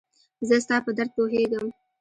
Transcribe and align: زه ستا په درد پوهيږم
زه 0.47 0.55
ستا 0.65 0.75
په 0.85 0.91
درد 0.97 1.09
پوهيږم 1.17 1.67